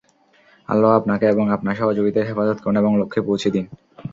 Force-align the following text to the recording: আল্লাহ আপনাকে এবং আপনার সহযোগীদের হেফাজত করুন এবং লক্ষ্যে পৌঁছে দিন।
আল্লাহ 0.69 0.91
আপনাকে 0.91 1.25
এবং 1.25 1.45
আপনার 1.51 1.75
সহযোগীদের 1.75 2.27
হেফাজত 2.27 2.57
করুন 2.61 2.75
এবং 2.77 2.91
লক্ষ্যে 2.97 3.21
পৌঁছে 3.27 3.49
দিন। 3.51 3.65